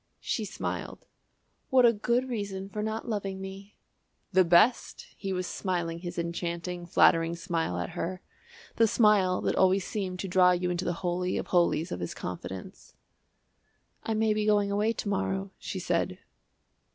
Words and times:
She 0.19 0.45
smiled. 0.45 1.05
"What 1.69 1.85
a 1.85 1.93
good 1.93 2.27
reason 2.27 2.69
for 2.69 2.81
not 2.81 3.07
loving 3.07 3.39
me!" 3.39 3.77
"The 4.33 4.43
best!" 4.43 5.05
He 5.15 5.31
was 5.31 5.45
smiling 5.45 5.99
his 5.99 6.17
enchanting, 6.17 6.87
flattering 6.87 7.35
smile 7.35 7.77
at 7.77 7.91
her 7.91 8.23
the 8.77 8.87
smile 8.87 9.41
that 9.41 9.55
always 9.55 9.85
seemed 9.85 10.17
to 10.21 10.27
draw 10.27 10.53
you 10.53 10.71
into 10.71 10.85
the 10.85 10.93
Holy 11.05 11.37
of 11.37 11.45
Holies 11.49 11.91
of 11.91 11.99
his 11.99 12.15
confidence. 12.15 12.95
"I 14.01 14.15
may 14.15 14.33
be 14.33 14.47
going 14.47 14.71
away 14.71 14.91
to 14.91 15.07
morrow," 15.07 15.51
she 15.59 15.77
said. 15.77 16.17